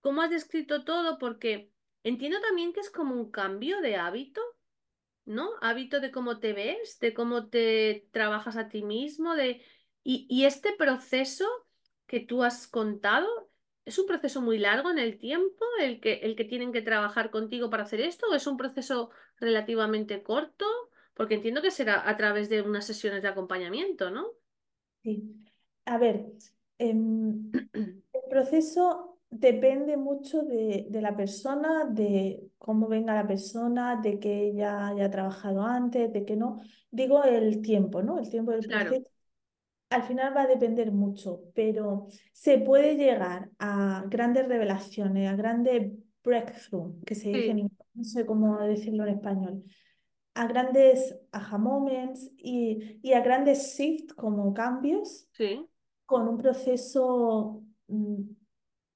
[0.00, 4.40] cómo has descrito todo porque entiendo también que es como un cambio de hábito
[5.28, 5.50] ¿no?
[5.60, 9.62] Hábito de cómo te ves, de cómo te trabajas a ti mismo, de...
[10.02, 11.44] Y, y este proceso
[12.06, 13.28] que tú has contado,
[13.84, 17.30] ¿es un proceso muy largo en el tiempo el que, el que tienen que trabajar
[17.30, 20.64] contigo para hacer esto o es un proceso relativamente corto?
[21.12, 24.28] Porque entiendo que será a través de unas sesiones de acompañamiento, ¿no?
[25.02, 25.44] Sí.
[25.84, 26.24] A ver,
[26.78, 27.52] em,
[28.12, 34.48] El proceso depende mucho de, de la persona, de cómo venga la persona, de que
[34.48, 36.60] ella haya trabajado antes, de que no.
[36.90, 38.18] Digo el tiempo, ¿no?
[38.18, 39.08] El tiempo del Claro, proceso.
[39.90, 45.92] Al final va a depender mucho, pero se puede llegar a grandes revelaciones, a grandes
[46.22, 49.64] breakthrough, que se dice en inglés, no sé cómo decirlo en español,
[50.34, 55.68] a grandes aha moments y, y a grandes shifts como cambios sí.
[56.08, 58.22] Con un proceso mm,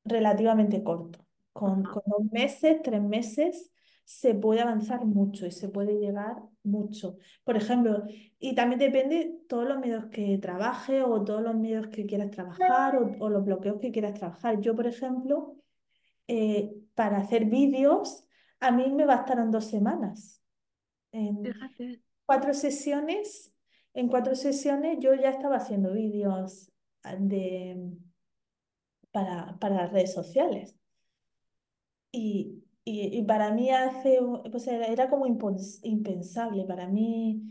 [0.07, 1.27] relativamente corto.
[1.53, 3.71] Con, con dos meses, tres meses,
[4.03, 7.19] se puede avanzar mucho y se puede llegar mucho.
[7.45, 8.05] Por ejemplo,
[8.39, 12.97] y también depende todos los medios que trabajes o todos los medios que quieras trabajar
[12.97, 14.59] o, o los bloqueos que quieras trabajar.
[14.63, 15.57] Yo, por ejemplo,
[16.29, 18.27] eh, para hacer vídeos,
[18.59, 20.43] a mí me bastaron dos semanas.
[21.13, 22.03] En Fíjate.
[22.25, 23.55] cuatro sesiones,
[23.93, 26.72] en cuatro sesiones yo ya estaba haciendo vídeos
[27.19, 27.77] de,
[29.13, 30.77] para, para las redes sociales.
[32.11, 34.19] Y, y, y para mí hace,
[34.51, 36.65] pues era, era como impensable.
[36.65, 37.43] Para mí,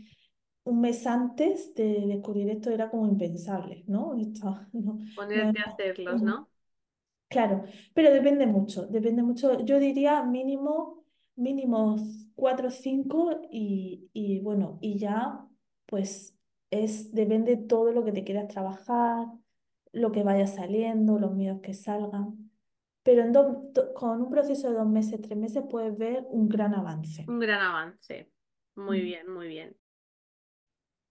[0.64, 4.14] un mes antes de descubrir esto era como impensable, ¿no?
[4.18, 5.00] Esto no,
[5.32, 6.48] no a hacerlos, ¿no?
[7.28, 9.60] Claro, pero depende mucho, depende mucho.
[9.64, 11.04] Yo diría mínimo,
[11.36, 11.96] mínimo
[12.34, 15.46] cuatro o cinco y, y bueno, y ya
[15.86, 16.36] pues
[16.70, 19.26] es, depende todo lo que te quieras trabajar,
[19.92, 22.50] lo que vaya saliendo, los miedos que salgan.
[23.02, 23.32] Pero en
[23.94, 27.24] con un proceso de dos meses, tres meses puedes ver un gran avance.
[27.28, 28.30] Un gran avance.
[28.74, 29.04] Muy mm.
[29.04, 29.76] bien, muy bien.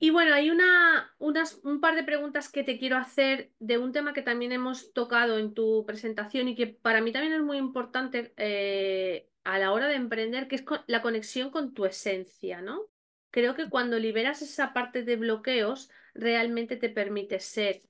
[0.03, 3.91] Y bueno, hay una, unas, un par de preguntas que te quiero hacer de un
[3.91, 7.57] tema que también hemos tocado en tu presentación y que para mí también es muy
[7.57, 12.81] importante eh, a la hora de emprender, que es la conexión con tu esencia, ¿no?
[13.29, 17.81] Creo que cuando liberas esa parte de bloqueos, realmente te permite ser.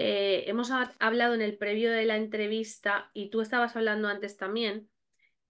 [0.00, 4.88] Eh, hemos hablado en el previo de la entrevista y tú estabas hablando antes también,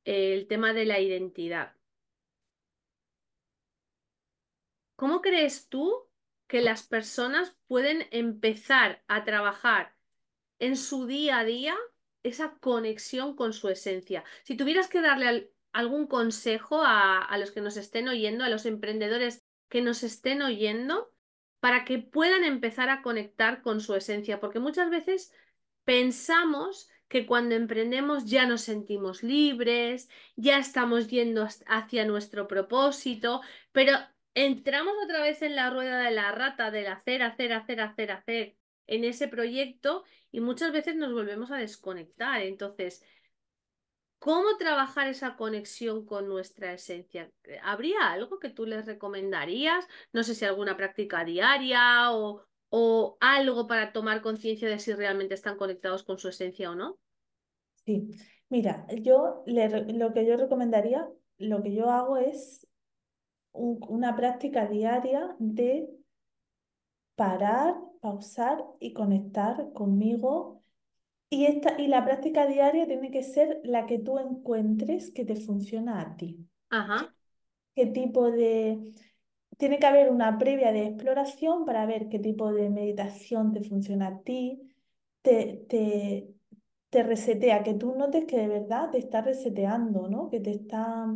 [0.05, 1.75] el tema de la identidad.
[4.97, 6.09] ¿Cómo crees tú
[6.47, 9.95] que las personas pueden empezar a trabajar
[10.59, 11.77] en su día a día
[12.23, 14.25] esa conexión con su esencia.
[14.45, 19.45] Si tuvieras que darle algún consejo a, los que nos estén oyendo, a los emprendedores
[19.69, 21.13] que nos estén oyendo,
[21.61, 25.33] para que puedan empezar a conectar con su esencia, porque muchas veces
[25.85, 33.40] pensamos que cuando emprendemos ya nos sentimos libres, ya estamos yendo hacia nuestro propósito,
[33.73, 33.92] pero
[34.35, 38.57] entramos otra vez en la rueda de la rata del hacer, hacer, hacer, hacer, hacer
[38.87, 42.42] en ese proyecto y muchas veces nos volvemos a desconectar.
[42.42, 43.03] Entonces,
[44.19, 47.33] ¿cómo trabajar esa conexión con nuestra esencia?
[47.63, 49.87] ¿Habría algo que tú les recomendarías?
[50.13, 55.35] No sé si alguna práctica diaria o, o algo para tomar conciencia de si realmente
[55.35, 56.99] están conectados con su esencia o no.
[57.85, 58.11] Sí,
[58.51, 62.67] mira, yo lo que yo recomendaría, lo que yo hago es
[63.53, 65.89] una práctica diaria de
[67.17, 70.58] parar, pausar y conectar conmigo.
[71.31, 75.37] Y, esta, y la práctica diaria tiene que ser la que tú encuentres que te
[75.37, 76.47] funciona a ti.
[76.71, 77.14] Ajá.
[77.75, 78.95] ¿Qué tipo de...
[79.57, 84.07] Tiene que haber una previa de exploración para ver qué tipo de meditación te funciona
[84.07, 84.62] a ti,
[85.21, 86.33] te, te,
[86.91, 90.31] te resetea, que tú notes que de verdad te está reseteando, ¿no?
[90.31, 91.12] Que te está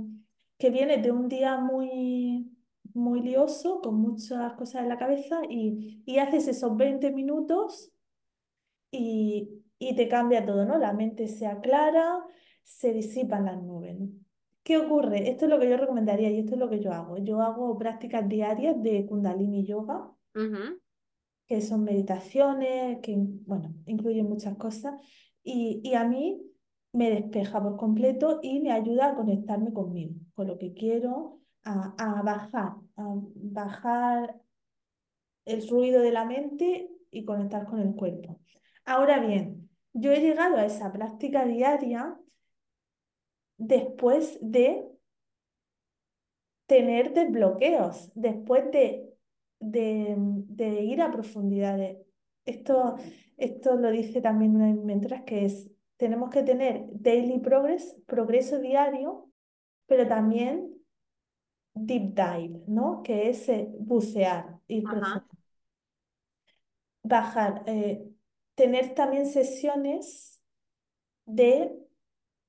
[0.62, 2.56] que viene de un día muy,
[2.94, 7.90] muy lioso, con muchas cosas en la cabeza, y, haces esos 20 minutos
[8.92, 9.61] y,
[9.94, 10.78] te cambia todo, ¿no?
[10.78, 12.24] La mente se aclara,
[12.62, 13.96] se disipan las nubes.
[14.62, 15.28] ¿Qué ocurre?
[15.28, 17.18] Esto es lo que yo recomendaría y esto es lo que yo hago.
[17.18, 20.10] Yo hago prácticas diarias de Kundalini Yoga,
[21.46, 24.94] que son meditaciones, que, bueno, incluyen muchas cosas.
[25.42, 26.40] Y, y a mí
[26.92, 32.22] me despeja por completo y me ayuda a conectarme conmigo, con lo que quiero, a,
[32.22, 34.40] bajar, a bajar
[35.44, 38.40] el ruido de la mente y conectar con el cuerpo.
[38.84, 39.61] Ahora bien,
[39.92, 42.18] yo he llegado a esa práctica diaria
[43.58, 44.88] después de
[46.66, 49.08] tener desbloqueos, después de,
[49.60, 51.98] de, ir a profundidades.
[52.44, 52.96] Esto,
[53.36, 55.70] esto lo dice también una de mis mentoras, que es
[56.02, 59.30] tenemos que tener daily progress, progreso diario,
[59.86, 60.74] pero también
[61.74, 63.02] deep dive, ¿no?
[63.04, 64.82] Que es eh, bucear, ir.
[67.04, 68.04] Bajar, eh,
[68.62, 70.40] tener también sesiones
[71.26, 71.76] de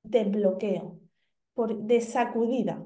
[0.04, 1.00] desbloqueo,
[1.56, 2.86] por, de sacudida,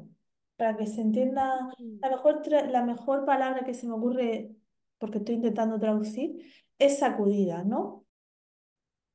[0.56, 2.00] para que se entienda mm.
[2.00, 4.56] la mejor, la mejor palabra que se me ocurre,
[4.98, 6.42] porque estoy intentando traducir,
[6.80, 8.06] es sacudida, ¿no?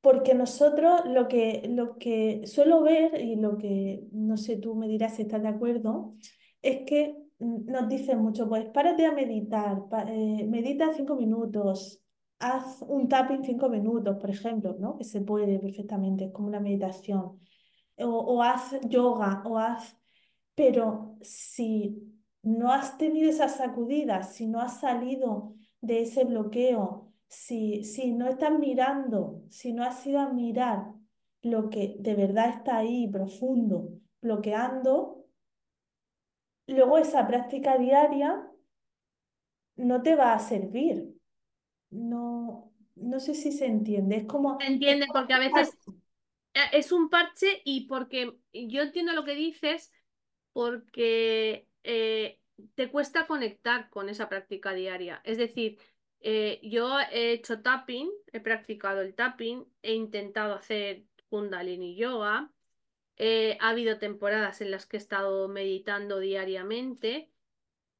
[0.02, 4.88] Porque nosotros lo que, lo que suelo ver, y lo que no sé, tú me
[4.88, 6.16] dirás si estás de acuerdo,
[6.60, 12.01] es que nos dicen mucho, pues párate a meditar, eh, medita cinco minutos,
[12.42, 14.96] haz un tapping cinco minutos, por ejemplo, ¿no?
[14.96, 17.40] Que se puede perfectamente, es como una meditación.
[17.96, 19.96] O, o haz yoga, o haz...
[20.54, 27.84] Pero si no has tenido esa sacudida, si no has salido de ese bloqueo, si,
[27.84, 30.92] si no estás mirando, si no has ido a mirar
[31.42, 33.88] lo que de verdad está ahí profundo,
[34.20, 35.26] bloqueando,
[36.66, 38.48] luego esa práctica diaria
[39.76, 41.11] no te va a servir.
[41.92, 44.16] No, no sé si se entiende.
[44.16, 44.58] Es como.
[44.58, 45.78] Se entiende, porque a veces
[46.54, 49.92] eh, es un parche y porque yo entiendo lo que dices,
[50.52, 52.40] porque eh,
[52.74, 55.20] te cuesta conectar con esa práctica diaria.
[55.24, 55.78] Es decir,
[56.20, 62.52] eh, yo he hecho tapping, he practicado el tapping, he intentado hacer kundalini yoga,
[63.16, 67.32] eh, ha habido temporadas en las que he estado meditando diariamente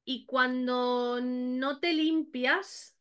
[0.05, 2.92] y cuando no te limpias,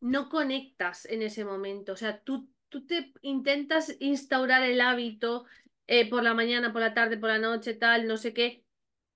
[0.00, 1.92] no conectas en ese momento.
[1.92, 5.44] O sea, tú, tú te intentas instaurar el hábito
[5.86, 8.64] eh, por la mañana, por la tarde, por la noche, tal, no sé qué,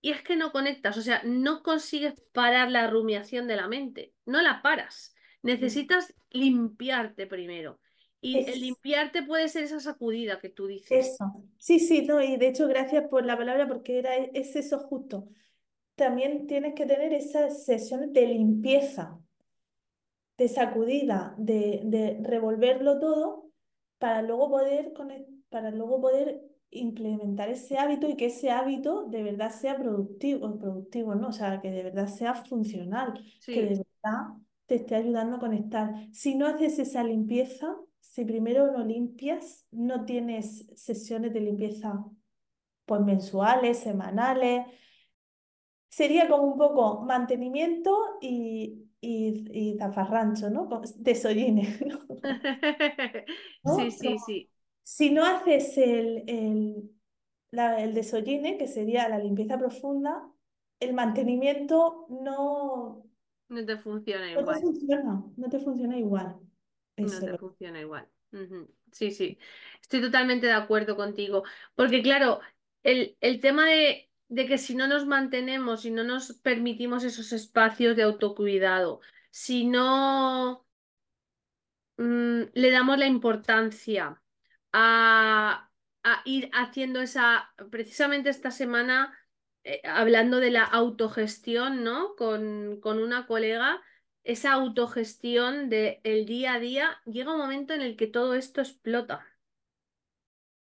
[0.00, 4.12] y es que no conectas, o sea, no consigues parar la rumiación de la mente,
[4.26, 5.14] no la paras.
[5.42, 7.78] necesitas limpiarte primero.
[8.20, 11.06] Y el limpiarte puede ser esa sacudida que tú dices.
[11.14, 11.44] eso.
[11.58, 15.28] Sí, sí, no, y de hecho, gracias por la palabra porque era, es eso justo.
[15.94, 19.21] También tienes que tener esas sesiones de limpieza.
[20.42, 23.52] De sacudida, de, de revolverlo todo
[23.98, 24.92] para luego poder,
[25.48, 31.14] para luego poder implementar ese hábito y que ese hábito de verdad sea productivo, productivo,
[31.14, 31.28] ¿no?
[31.28, 33.14] O sea, que de verdad sea funcional,
[33.46, 34.32] que de verdad
[34.66, 35.94] te esté ayudando a conectar.
[36.12, 42.04] Si no haces esa limpieza, si primero no limpias, no tienes sesiones de limpieza
[42.84, 44.66] pues mensuales, semanales,
[45.92, 50.68] Sería como un poco mantenimiento y, y, y zafarrancho, ¿no?
[50.70, 51.80] Como Desollines,
[53.64, 53.98] Sí, ¿no?
[53.98, 54.50] sí, sí.
[54.82, 56.92] si no haces el, el,
[57.50, 60.30] la- el desolline, que sería la limpieza profunda,
[60.80, 63.04] el mantenimiento no,
[63.50, 64.60] No te funciona no te igual.
[64.60, 66.36] funciona, no te funciona igual.
[67.00, 68.08] No Eso te lo funciona igual.
[68.92, 69.38] Sí, sí.
[69.80, 71.44] Estoy totalmente de acuerdo contigo.
[71.74, 72.40] Porque claro,
[72.82, 77.32] el, el tema de, de que si no nos mantenemos, si no nos permitimos esos
[77.34, 80.66] espacios de autocuidado, si no
[81.98, 84.22] mm, le damos la importancia
[84.72, 85.70] a,
[86.02, 89.14] a ir haciendo esa, precisamente esta semana,
[89.64, 92.16] eh, hablando de la autogestión, ¿no?
[92.16, 93.82] Con, con una colega,
[94.24, 99.26] esa autogestión del día a día, llega un momento en el que todo esto explota.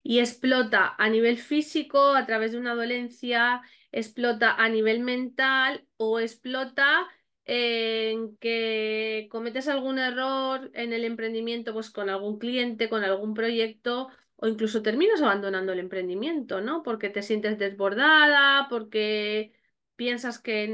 [0.03, 6.18] Y explota a nivel físico, a través de una dolencia, explota a nivel mental o
[6.20, 7.07] explota
[7.44, 14.09] en que cometes algún error en el emprendimiento, pues con algún cliente, con algún proyecto,
[14.36, 16.82] o incluso terminas abandonando el emprendimiento, ¿no?
[16.82, 19.53] Porque te sientes desbordada, porque
[19.96, 20.66] piensas que,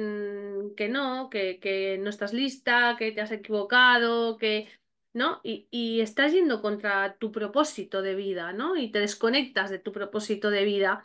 [0.77, 4.69] que no, que, que no estás lista, que te has equivocado, que
[5.17, 5.41] ¿no?
[5.43, 8.77] Y, estás yendo contra tu propósito de vida, ¿no?
[8.77, 11.03] Y te desconectas de tu propósito de vida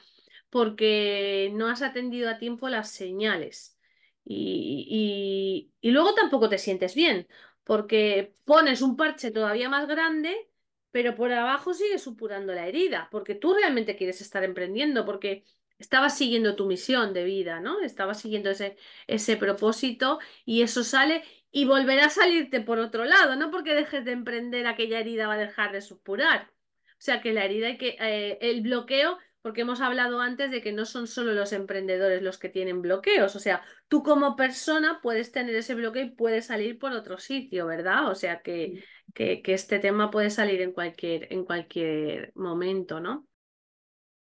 [0.49, 3.80] porque no has atendido a tiempo las señales.
[4.26, 7.28] Y, luego tampoco te sientes bien,
[7.64, 10.36] porque pones un parche todavía más grande,
[10.91, 15.45] pero por abajo sigues supurando la herida, porque tú realmente quieres estar emprendiendo, porque
[15.80, 17.80] estabas siguiendo tu misión de vida, ¿no?
[17.80, 18.51] Estabas siguiendo
[19.07, 24.05] ese propósito y eso sale y volverá a salirte por otro lado, no porque dejes
[24.05, 26.49] de emprender aquella herida va a dejar de supurar.
[26.91, 30.61] O sea que la herida hay que, eh, el bloqueo, porque hemos hablado antes de
[30.61, 34.99] que no son solo los emprendedores los que tienen bloqueos, o sea, tú como persona
[35.01, 38.09] puedes tener ese bloqueo y puedes salir por otro sitio, ¿verdad?
[38.09, 38.83] O sea que,
[39.13, 43.27] que, que este tema puede salir en cualquier, en cualquier momento, ¿no?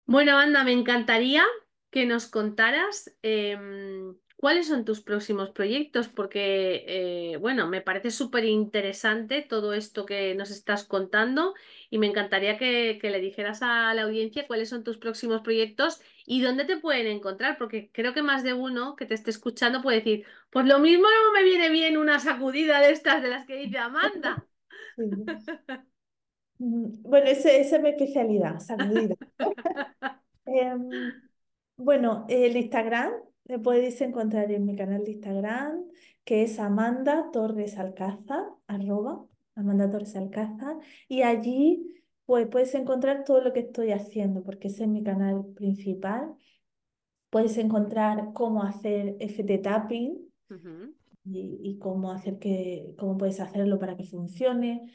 [0.06, 1.44] Bueno, Amanda, me encantaría
[1.90, 8.46] que nos contaras em, cuáles son tus próximos proyectos, porque, eh, bueno, me parece súper
[8.46, 11.54] interesante todo esto que nos estás contando
[11.90, 16.00] y me encantaría que, que le dijeras a la audiencia cuáles son tus próximos proyectos
[16.24, 19.82] y dónde te pueden encontrar, porque creo que más de uno que te esté escuchando
[19.82, 23.46] puede decir, pues lo mismo no me viene bien una sacudida de estas de las
[23.46, 24.46] que dice Amanda.
[26.58, 29.16] Bueno, esa es mi especialidad, sacudida.
[30.46, 31.12] Em,
[31.76, 33.12] bueno, el Instagram,
[33.44, 35.84] me podéis encontrar en mi canal de Instagram,
[36.24, 40.76] que es Amanda Torres Alcázar, arroba Amanda Torres Alcázar,
[41.08, 45.44] y allí pues puedes encontrar todo lo que estoy haciendo, porque ese es mi canal
[45.54, 46.34] principal.
[47.28, 50.32] Puedes encontrar cómo hacer FT tapping
[51.24, 54.92] y, y cómo hacer que, cómo puedes hacerlo para que funcione.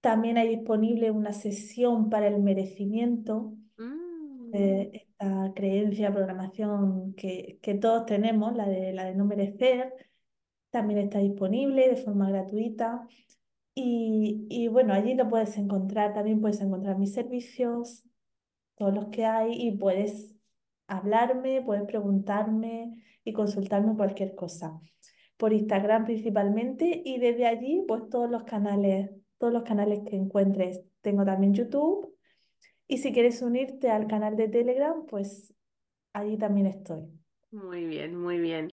[0.00, 7.74] También hay disponible una sesión para el merecimiento Mm, eh, esta creencia, programación que, que
[7.74, 9.92] todos tenemos, la de, la de no merecer,
[10.70, 13.06] también está disponible de forma gratuita.
[13.74, 18.04] Y, y bueno, allí lo puedes encontrar, también puedes encontrar mis servicios,
[18.76, 20.34] todos los que hay, y puedes
[20.86, 24.78] hablarme, puedes preguntarme y consultarme cualquier cosa.
[25.36, 30.82] Por Instagram principalmente, y desde allí, pues todos los canales, todos los canales que encuentres.
[31.02, 32.15] Tengo también YouTube.
[32.88, 35.52] Y si quieres unirte al canal de Telegram, pues
[36.12, 37.02] allí también estoy.
[37.50, 38.70] Muy bien, muy bien.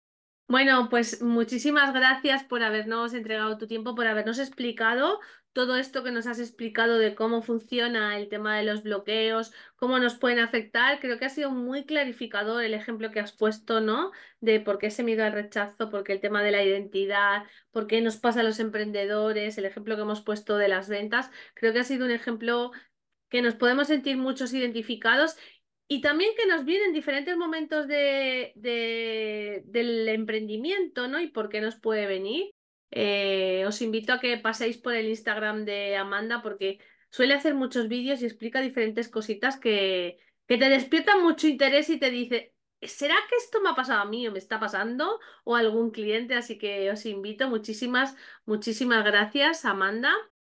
[0.48, 5.18] Bueno, pues muchísimas gracias por habernos entregado tu tiempo, por habernos explicado
[5.52, 9.98] todo esto que nos has explicado de cómo funciona el tema de los bloqueos, cómo
[9.98, 10.98] nos pueden afectar.
[11.00, 14.12] Creo que ha sido muy clarificador el ejemplo que has puesto, ¿no?
[14.40, 17.86] De por qué ese miedo al rechazo, por qué el tema de la identidad, por
[17.86, 21.30] qué nos pasa a los emprendedores, el ejemplo que hemos puesto de las ventas.
[21.54, 22.72] Creo que ha sido un ejemplo
[23.32, 25.36] que nos podemos sentir muchos identificados
[25.88, 31.20] y también que nos vienen diferentes momentos de, de- del emprendimiento, ¿no?
[31.20, 32.54] Y por qué nos puede venir.
[32.90, 36.78] eh, os invito a que paséis por el Instagram de Amanda porque
[37.10, 41.98] suele hacer muchos vídeos y explica diferentes cositas que, que te despiertan mucho interés y
[41.98, 45.56] te dice, ¿será que esto me ha pasado a mí o me está pasando o
[45.56, 46.34] algún cliente?
[46.34, 47.48] Así que os invito.
[47.48, 48.14] Muchísimas,
[48.46, 50.12] muchísimas gracias, Amanda.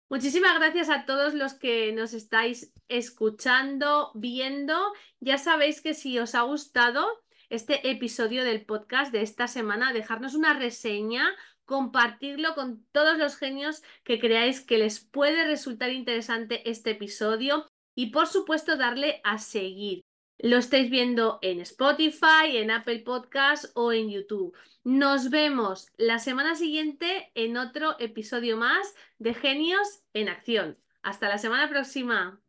[0.08, 4.78] Muchísimas gracias a todos los que nos estáis escuchando, viendo.
[5.20, 7.06] Ya sabéis que si os ha gustado
[7.48, 11.34] este episodio del podcast de esta semana, dejarnos una reseña
[11.64, 18.10] compartirlo con todos los genios que creáis que les puede resultar interesante este episodio y
[18.10, 20.04] por supuesto darle a seguir.
[20.38, 24.54] Lo estáis viendo en Spotify, en Apple Podcast o en YouTube.
[24.82, 30.76] Nos vemos la semana siguiente en otro episodio más de Genios en Acción.
[31.02, 32.40] Hasta la semana próxima.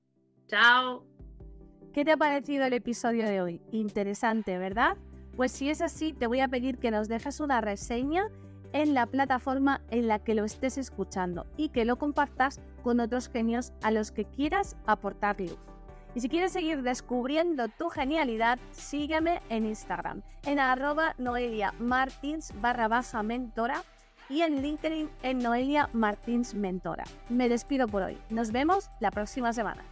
[0.47, 1.05] Chao.
[1.93, 3.61] ¿Qué te ha parecido el episodio de hoy?
[3.71, 4.97] Interesante, ¿verdad?
[5.37, 8.27] Pues si es así, te voy a pedir que nos dejes una reseña
[8.73, 13.29] en la plataforma en la que lo estés escuchando y que lo compartas con otros
[13.29, 15.57] genios a los que quieras aportar luz.
[16.15, 22.87] Y si quieres seguir descubriendo tu genialidad, sígueme en Instagram, en arroba Noelia Martins barra
[22.87, 23.83] baja mentora
[24.29, 27.03] y en LinkedIn en Noelia Martins Mentora.
[27.29, 28.17] Me despido por hoy.
[28.29, 29.83] Nos vemos la próxima semana.